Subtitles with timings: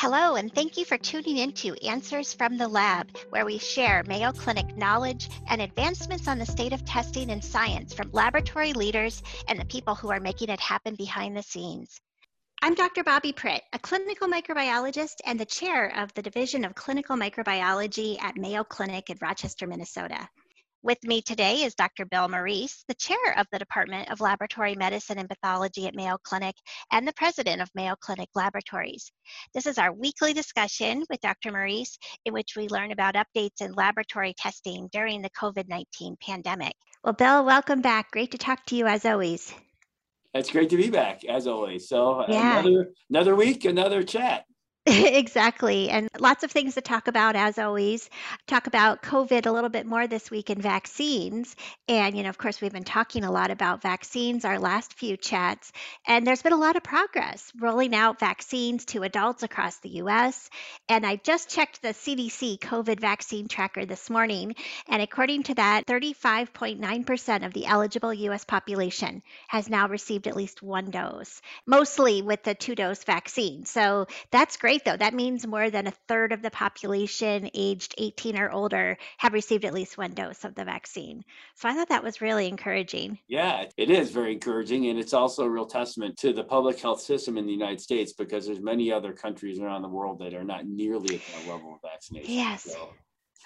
[0.00, 4.04] Hello, and thank you for tuning in to Answers from the Lab, where we share
[4.06, 9.20] Mayo Clinic knowledge and advancements on the state of testing and science from laboratory leaders
[9.48, 12.00] and the people who are making it happen behind the scenes.
[12.62, 13.02] I'm Dr.
[13.02, 18.36] Bobbi Pritt, a clinical microbiologist and the chair of the Division of Clinical Microbiology at
[18.36, 20.28] Mayo Clinic in Rochester, Minnesota.
[20.84, 22.06] With me today is Dr.
[22.06, 26.54] Bill Morice, the chair of the Department of Laboratory Medicine and Pathology at Mayo Clinic
[26.92, 29.10] and the president of Mayo Clinic Laboratories.
[29.52, 31.50] This is our weekly discussion with Dr.
[31.50, 36.74] Morice in which we learn about updates in laboratory testing during the COVID 19 pandemic.
[37.02, 38.12] Well, Bill, welcome back.
[38.12, 39.52] Great to talk to you as always.
[40.32, 41.88] It's great to be back as always.
[41.88, 42.60] So yeah.
[42.60, 44.44] another another week, another chat.
[45.18, 45.90] exactly.
[45.90, 48.08] And lots of things to talk about, as always.
[48.46, 51.54] Talk about COVID a little bit more this week and vaccines.
[51.88, 55.18] And, you know, of course, we've been talking a lot about vaccines our last few
[55.18, 55.72] chats.
[56.06, 60.48] And there's been a lot of progress rolling out vaccines to adults across the US.
[60.88, 64.54] And I just checked the CDC COVID vaccine tracker this morning.
[64.88, 70.62] And according to that, 35.9% of the eligible US population has now received at least
[70.62, 73.66] one dose, mostly with the two dose vaccine.
[73.66, 74.96] So that's great great, though.
[74.96, 79.64] That means more than a third of the population aged 18 or older have received
[79.64, 81.24] at least one dose of the vaccine.
[81.56, 83.18] So I thought that was really encouraging.
[83.28, 84.86] Yeah, it is very encouraging.
[84.86, 88.12] And it's also a real testament to the public health system in the United States
[88.12, 91.74] because there's many other countries around the world that are not nearly at that level
[91.74, 92.32] of vaccination.
[92.32, 92.64] Yes.
[92.64, 92.90] So.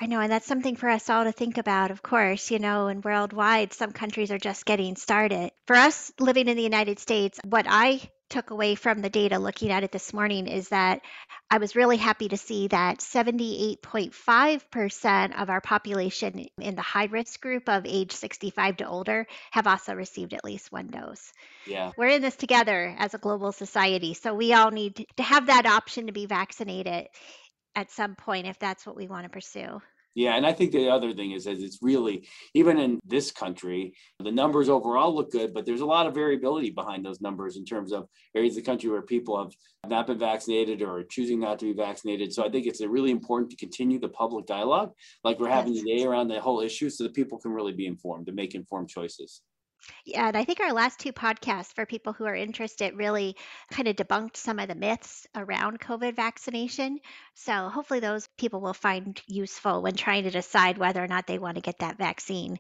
[0.01, 2.89] I know, and that's something for us all to think about, of course, you know,
[2.89, 5.53] and worldwide, some countries are just getting started.
[5.67, 8.01] For us living in the United States, what I
[8.33, 11.03] took away from the data looking at it this morning is that
[11.51, 17.43] I was really happy to see that 78.5% of our population in the high risk
[17.43, 21.35] group of age 65 to older have also received at least one dose.
[21.67, 21.93] Yeah.
[21.99, 24.15] We're in this together as a global society.
[24.15, 27.09] So we all need to have that option to be vaccinated
[27.75, 29.83] at some point if that's what we want to pursue.
[30.15, 33.95] Yeah, and I think the other thing is that it's really even in this country,
[34.19, 37.65] the numbers overall look good, but there's a lot of variability behind those numbers in
[37.65, 39.53] terms of areas of the country where people have
[39.89, 42.33] not been vaccinated or choosing not to be vaccinated.
[42.33, 44.93] So I think it's really important to continue the public dialogue
[45.25, 48.29] like we're having today around the whole issue so that people can really be informed
[48.29, 49.41] and make informed choices.
[50.05, 53.37] Yeah, and I think our last two podcasts for people who are interested really
[53.71, 56.99] kind of debunked some of the myths around COVID vaccination.
[57.35, 61.39] So hopefully those people will find useful when trying to decide whether or not they
[61.39, 62.59] want to get that vaccine.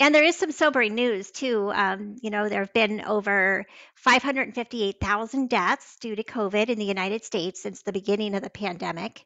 [0.00, 1.70] And there is some sobering news too.
[1.74, 3.64] Um, you know, there have been over
[3.96, 9.24] 558,000 deaths due to COVID in the United States since the beginning of the pandemic.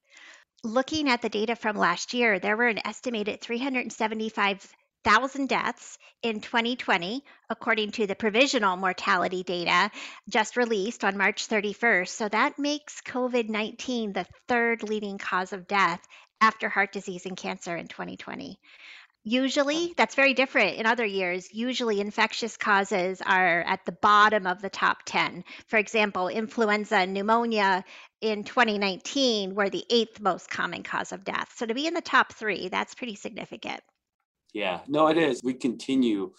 [0.64, 6.40] Looking at the data from last year, there were an estimated 375 1,000 deaths in
[6.40, 9.90] 2020, according to the provisional mortality data
[10.28, 12.08] just released on March 31st.
[12.08, 16.00] So that makes COVID 19 the third leading cause of death
[16.40, 18.58] after heart disease and cancer in 2020.
[19.24, 21.52] Usually, that's very different in other years.
[21.52, 25.44] Usually, infectious causes are at the bottom of the top 10.
[25.66, 27.84] For example, influenza and pneumonia
[28.20, 31.52] in 2019 were the eighth most common cause of death.
[31.56, 33.80] So, to be in the top three, that's pretty significant.
[34.52, 35.42] Yeah, no, it is.
[35.44, 36.32] We continue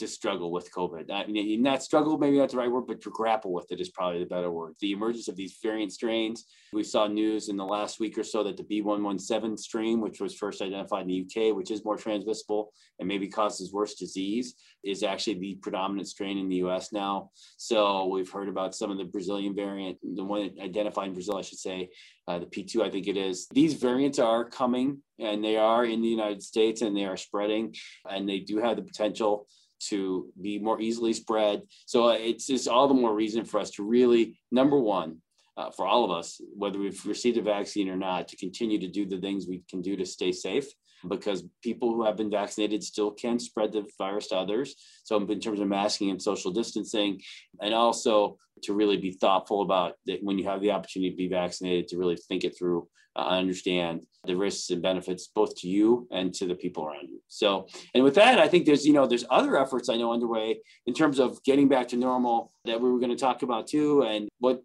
[0.00, 1.10] to struggle with COVID.
[1.10, 3.90] I mean, not struggle, maybe that's the right word, but to grapple with it is
[3.90, 4.74] probably the better word.
[4.80, 6.46] The emergence of these variant strains.
[6.72, 10.34] We saw news in the last week or so that the B117 strain, which was
[10.34, 15.02] first identified in the UK, which is more transmissible and maybe causes worse disease, is
[15.02, 17.30] actually the predominant strain in the US now.
[17.58, 21.42] So we've heard about some of the Brazilian variant, the one identified in Brazil, I
[21.42, 21.90] should say,
[22.26, 23.48] uh, the P2, I think it is.
[23.52, 27.74] These variants are coming and they are in the United States and they are spreading
[28.08, 29.46] and they do have the potential
[29.88, 31.62] to be more easily spread.
[31.86, 35.18] So it's just all the more reason for us to really, number one,
[35.56, 38.88] uh, for all of us, whether we've received a vaccine or not, to continue to
[38.88, 40.66] do the things we can do to stay safe
[41.08, 44.74] because people who have been vaccinated still can spread the virus to others.
[45.04, 47.20] So, in terms of masking and social distancing,
[47.60, 51.28] and also to really be thoughtful about that when you have the opportunity to be
[51.28, 56.06] vaccinated, to really think it through, uh, understand the risks and benefits both to you
[56.10, 57.20] and to the people around you.
[57.28, 60.60] So, and with that, I think there's you know there's other efforts I know underway
[60.86, 64.02] in terms of getting back to normal that we were going to talk about too,
[64.02, 64.62] and what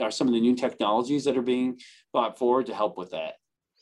[0.00, 1.78] are some of the new technologies that are being
[2.12, 3.34] brought forward to help with that.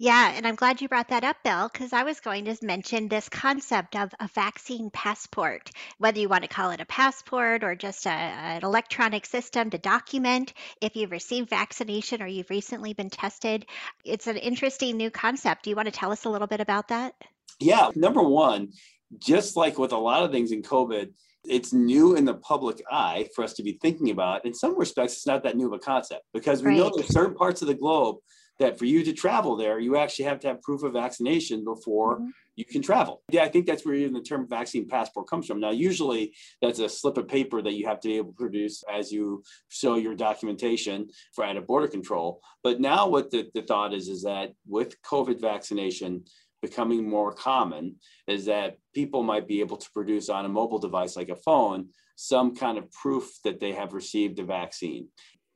[0.02, 3.08] Yeah, and I'm glad you brought that up, Bill, because I was going to mention
[3.08, 7.74] this concept of a vaccine passport, whether you want to call it a passport or
[7.74, 13.10] just a, an electronic system to document if you've received vaccination or you've recently been
[13.10, 13.66] tested.
[14.02, 15.64] It's an interesting new concept.
[15.64, 17.14] Do you want to tell us a little bit about that?
[17.58, 18.70] Yeah, number one,
[19.18, 21.10] just like with a lot of things in COVID,
[21.44, 24.46] it's new in the public eye for us to be thinking about.
[24.46, 26.78] In some respects, it's not that new of a concept because we right.
[26.78, 28.16] know there's certain parts of the globe
[28.60, 32.16] that for you to travel there, you actually have to have proof of vaccination before
[32.16, 32.28] mm-hmm.
[32.56, 33.22] you can travel.
[33.30, 35.60] Yeah, I think that's where even the term vaccine passport comes from.
[35.60, 38.84] Now, usually that's a slip of paper that you have to be able to produce
[38.92, 42.40] as you show your documentation for at a border control.
[42.62, 46.24] But now what the, the thought is is that with COVID vaccination,
[46.62, 47.96] becoming more common
[48.28, 51.88] is that people might be able to produce on a mobile device like a phone
[52.16, 55.08] some kind of proof that they have received a vaccine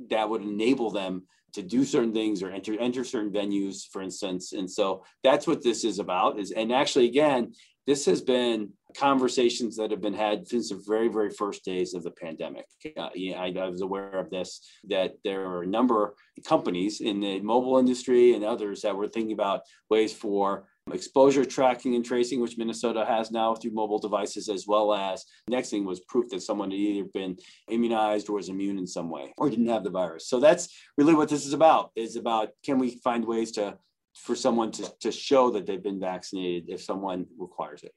[0.08, 1.24] that would enable them
[1.54, 4.52] to do certain things or enter enter certain venues, for instance.
[4.52, 6.38] And so that's what this is about.
[6.38, 7.52] Is and actually, again,
[7.86, 12.02] this has been conversations that have been had since the very, very first days of
[12.02, 12.66] the pandemic.
[12.96, 17.00] Uh, yeah, I, I, was aware of this, that there are a number of companies
[17.00, 22.04] in the mobile industry and others that were thinking about ways for exposure tracking and
[22.04, 26.28] tracing, which Minnesota has now through mobile devices, as well as next thing was proof
[26.31, 27.36] that someone had either been
[27.70, 30.28] immunized or was immune in some way or didn't have the virus.
[30.28, 33.78] So that's really what this is about, is about can we find ways to
[34.14, 37.92] for someone to, to show that they've been vaccinated if someone requires it.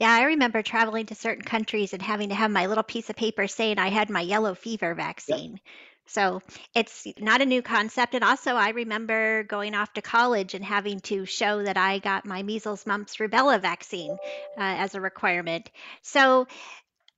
[0.00, 3.16] Yeah, I remember traveling to certain countries and having to have my little piece of
[3.16, 5.52] paper saying I had my yellow fever vaccine.
[5.52, 5.60] Yep.
[6.08, 6.42] So
[6.74, 8.14] it's not a new concept.
[8.14, 12.26] And also, I remember going off to college and having to show that I got
[12.26, 14.16] my measles, mumps, rubella vaccine uh,
[14.56, 15.70] as a requirement.
[16.02, 16.46] So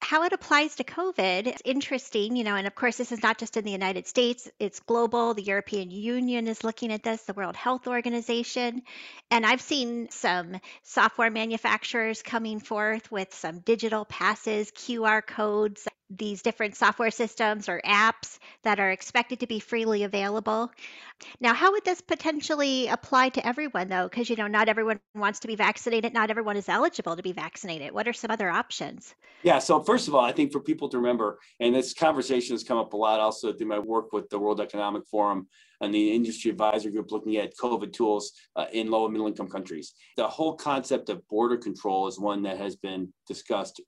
[0.03, 3.39] how it applies to COVID, it's interesting, you know, and of course, this is not
[3.39, 5.35] just in the United States, it's global.
[5.35, 8.83] The European Union is looking at this, the World Health Organization.
[9.31, 16.43] And I've seen some software manufacturers coming forth with some digital passes, QR codes, these
[16.43, 20.71] different software systems or apps that are expected to be freely available.
[21.41, 24.09] Now, how would this potentially apply to everyone, though?
[24.09, 27.33] Because, you know, not everyone wants to be vaccinated, not everyone is eligible to be
[27.33, 27.93] vaccinated.
[27.93, 29.15] What are some other options?
[29.43, 32.65] Yeah, so first of all, I think for people to remember, and this conversation has
[32.65, 35.47] come up a lot also through my work with the World Economic Forum
[35.81, 39.49] and the industry advisory group looking at COVID tools uh, in low and middle income
[39.49, 39.95] countries.
[40.17, 43.81] The whole concept of border control is one that has been discussed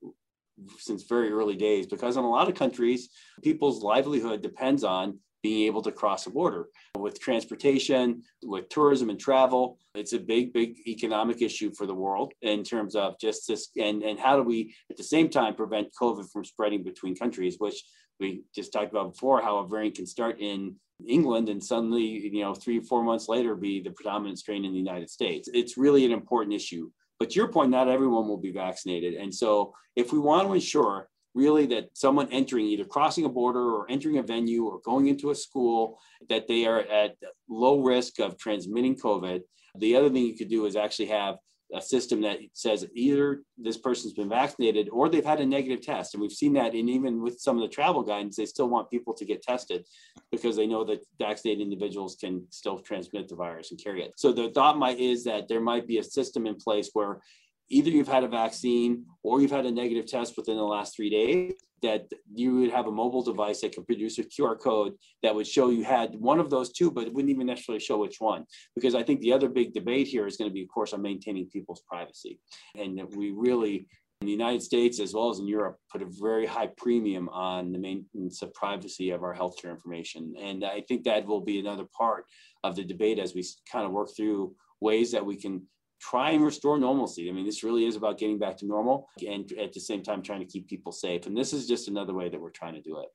[0.77, 3.09] since very early days because in a lot of countries,
[3.41, 9.19] people's livelihood depends on being able to cross a border with transportation, with tourism and
[9.19, 9.77] travel.
[9.93, 14.03] It's a big, big economic issue for the world in terms of just this and,
[14.03, 17.83] and how do we at the same time prevent COVID from spreading between countries, which
[18.19, 22.41] we just talked about before, how a variant can start in England and suddenly, you
[22.41, 25.49] know, three, four months later be the predominant strain in the United States.
[25.53, 26.89] It's really an important issue
[27.23, 29.13] but to your point, not everyone will be vaccinated.
[29.13, 33.61] And so if we want to ensure really that someone entering either crossing a border
[33.61, 35.97] or entering a venue or going into a school
[36.27, 37.15] that they are at
[37.47, 39.41] low risk of transmitting covid
[39.79, 41.37] the other thing you could do is actually have
[41.73, 46.13] a system that says either this person's been vaccinated or they've had a negative test.
[46.13, 48.91] And we've seen that and even with some of the travel guidance, they still want
[48.91, 49.85] people to get tested
[50.31, 54.13] because they know that vaccinated individuals can still transmit the virus and carry it.
[54.17, 57.21] So the thought might is that there might be a system in place where
[57.69, 61.09] either you've had a vaccine or you've had a negative test within the last three
[61.09, 65.35] days, that you would have a mobile device that could produce a QR code that
[65.35, 68.19] would show you had one of those two, but it wouldn't even necessarily show which
[68.19, 68.45] one.
[68.75, 71.01] Because I think the other big debate here is going to be, of course, on
[71.01, 72.39] maintaining people's privacy.
[72.75, 73.87] And we really,
[74.21, 77.71] in the United States as well as in Europe, put a very high premium on
[77.71, 80.33] the maintenance of privacy of our healthcare information.
[80.39, 82.25] And I think that will be another part
[82.63, 85.67] of the debate as we kind of work through ways that we can
[86.09, 87.29] try and restore normalcy.
[87.29, 90.21] I mean, this really is about getting back to normal and at the same time
[90.21, 91.25] trying to keep people safe.
[91.25, 93.07] And this is just another way that we're trying to do it.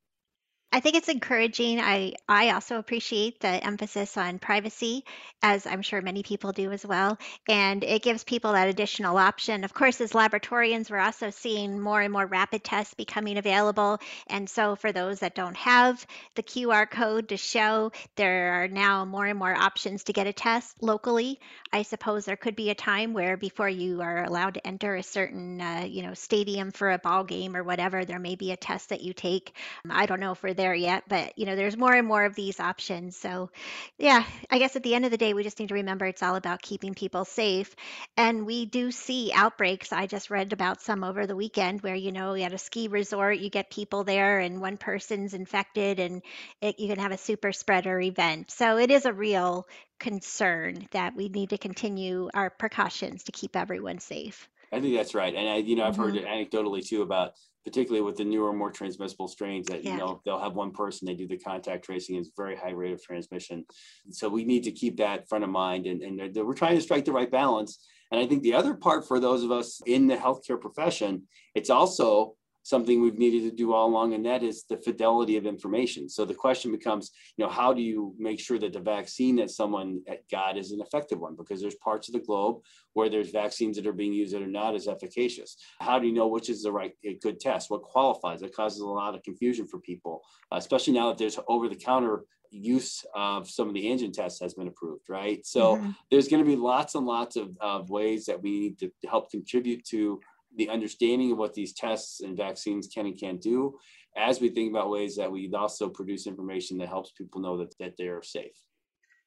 [0.71, 1.81] I think it's encouraging.
[1.81, 5.03] I I also appreciate the emphasis on privacy,
[5.43, 7.17] as I'm sure many people do as well.
[7.49, 9.65] And it gives people that additional option.
[9.65, 13.99] Of course, as laboratorians, we're also seeing more and more rapid tests becoming available.
[14.27, 19.07] And so, for those that don't have the QR code to show, there are now
[19.07, 21.41] more and more options to get a test locally.
[21.73, 25.03] I suppose there could be a time where before you are allowed to enter a
[25.03, 28.57] certain, uh, you know, stadium for a ball game or whatever, there may be a
[28.57, 29.55] test that you take.
[29.89, 32.61] I don't know for there yet, but you know, there's more and more of these
[32.61, 33.17] options.
[33.17, 33.51] So,
[33.97, 36.23] yeah, I guess at the end of the day, we just need to remember it's
[36.23, 37.75] all about keeping people safe.
[38.19, 39.93] And we do see outbreaks.
[39.93, 43.39] I just read about some over the weekend where, you know, at a ski resort,
[43.39, 46.23] you get people there and one person's infected and
[46.61, 48.51] it, you can have a super spreader event.
[48.51, 49.67] So it is a real
[49.99, 54.49] concern that we need to continue our precautions to keep everyone safe.
[54.73, 55.35] I think that's right.
[55.35, 56.17] And I, you know, I've mm-hmm.
[56.17, 57.35] heard anecdotally too about
[57.69, 59.93] particularly with the newer, more transmissible strains that, yeah.
[59.93, 62.95] you know, they'll have one person, they do the contact tracing, is very high rate
[62.95, 63.63] of transmission.
[64.11, 67.05] So we need to keep that front of mind and, and we're trying to strike
[67.05, 67.87] the right balance.
[68.11, 71.69] And I think the other part for those of us in the healthcare profession, it's
[71.69, 72.37] also
[72.69, 76.07] something we've needed to do all along, and that is the fidelity of information.
[76.07, 79.51] So the question becomes, you know, how do you make sure that the vaccine that
[79.51, 81.35] someone got is an effective one?
[81.35, 82.57] Because there's parts of the globe
[82.93, 85.57] where there's vaccines that are being used that are not as efficacious.
[85.81, 87.71] How do you know which is the right good test?
[87.71, 88.43] What qualifies?
[88.43, 90.23] It causes a lot of confusion for people,
[90.53, 95.09] especially now that there's over-the-counter use of some of the antigen tests has been approved,
[95.09, 95.45] right?
[95.47, 95.91] So mm-hmm.
[96.11, 99.31] there's going to be lots and lots of, of ways that we need to help
[99.31, 100.21] contribute to
[100.57, 103.79] the understanding of what these tests and vaccines can and can't do
[104.17, 107.75] as we think about ways that we also produce information that helps people know that,
[107.79, 108.57] that they're safe.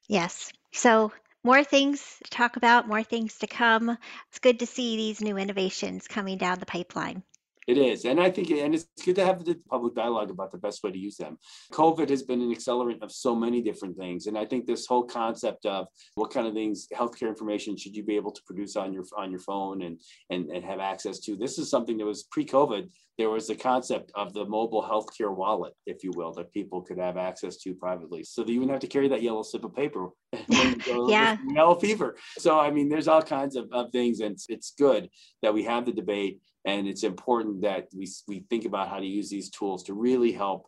[0.08, 0.52] Yes.
[0.74, 1.12] So
[1.44, 3.98] more things to talk about, more things to come.
[4.30, 7.24] It's good to see these new innovations coming down the pipeline.
[7.68, 8.06] It is.
[8.06, 10.92] And I think, and it's good to have the public dialogue about the best way
[10.92, 11.38] to use them.
[11.72, 14.26] COVID has been an accelerant of so many different things.
[14.26, 18.04] And I think this whole concept of what kind of things, healthcare information should you
[18.04, 20.02] be able to produce on your, on your phone and,
[20.32, 21.36] and, and have access to?
[21.36, 22.90] This is something that was pre-COVID.
[23.20, 26.98] There was the concept of the mobile healthcare wallet, if you will, that people could
[26.98, 28.24] have access to privately.
[28.24, 30.10] So that you wouldn't have to carry that yellow slip of paper
[30.48, 31.38] yeah.
[31.54, 32.16] yellow fever.
[32.40, 34.22] So, I mean, there's all kinds of, of things.
[34.22, 35.10] And it's, it's good
[35.44, 39.06] that we have the debate and it's important that we, we think about how to
[39.06, 40.68] use these tools to really help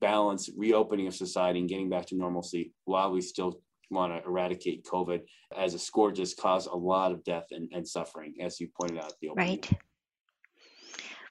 [0.00, 4.84] balance reopening of society and getting back to normalcy while we still want to eradicate
[4.84, 5.20] COVID
[5.56, 8.98] as a scourge has caused a lot of death and, and suffering, as you pointed
[8.98, 9.12] out.
[9.20, 9.48] The opening.
[9.48, 9.70] right.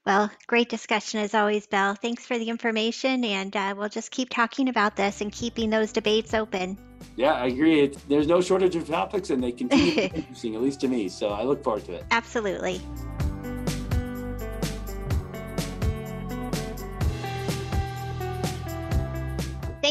[0.05, 1.93] Well, great discussion as always, Bill.
[1.93, 5.91] Thanks for the information, and uh, we'll just keep talking about this and keeping those
[5.91, 6.77] debates open.
[7.15, 7.81] Yeah, I agree.
[7.81, 10.87] It's, there's no shortage of topics, and they continue to be interesting, at least to
[10.87, 11.07] me.
[11.07, 12.05] So I look forward to it.
[12.09, 12.81] Absolutely.